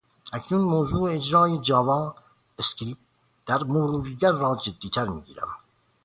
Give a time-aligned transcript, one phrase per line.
[0.35, 2.15] اکنون، موضوع اجرای جاوا
[2.59, 3.01] اسکریپت
[3.45, 5.57] در مرورگر را جدیتر میگیرم.